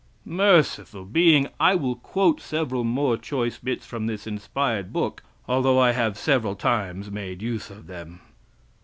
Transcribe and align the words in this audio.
Merciful 0.25 1.05
Being! 1.05 1.47
I 1.59 1.75
will 1.75 1.93
quote 1.95 2.41
several 2.41 2.83
more 2.83 3.17
choice 3.17 3.59
bits 3.59 3.85
from 3.85 4.07
this 4.07 4.25
inspired 4.25 4.91
book, 4.91 5.21
although 5.47 5.77
I 5.77 5.91
have 5.91 6.17
several 6.17 6.55
times 6.55 7.11
made 7.11 7.43
use 7.43 7.69
of 7.69 7.85
them. 7.85 8.19